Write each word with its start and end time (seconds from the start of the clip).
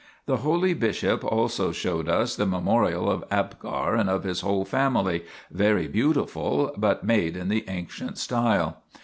The 0.25 0.37
holy 0.37 0.73
bishop 0.73 1.23
also 1.23 1.71
showed 1.71 2.09
us 2.09 2.35
the 2.35 2.47
memorial 2.47 3.07
of 3.07 3.23
Abgar 3.29 3.93
and 3.93 4.09
of 4.09 4.23
his 4.23 4.41
whole 4.41 4.65
family, 4.65 5.25
very 5.51 5.87
beautiful, 5.87 6.73
but 6.75 7.03
made 7.03 7.37
in 7.37 7.49
the 7.49 7.69
ancient 7.69 8.17
style. 8.17 8.77